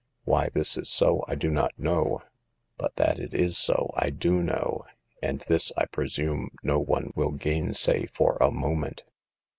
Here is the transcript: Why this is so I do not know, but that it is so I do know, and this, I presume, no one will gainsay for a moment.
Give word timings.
Why 0.23 0.49
this 0.51 0.79
is 0.79 0.89
so 0.89 1.23
I 1.27 1.35
do 1.35 1.51
not 1.51 1.77
know, 1.77 2.23
but 2.75 2.95
that 2.95 3.19
it 3.19 3.35
is 3.35 3.55
so 3.55 3.91
I 3.95 4.09
do 4.09 4.41
know, 4.41 4.83
and 5.21 5.41
this, 5.41 5.71
I 5.77 5.85
presume, 5.85 6.49
no 6.63 6.79
one 6.79 7.11
will 7.15 7.33
gainsay 7.33 8.07
for 8.07 8.35
a 8.41 8.49
moment. 8.49 9.03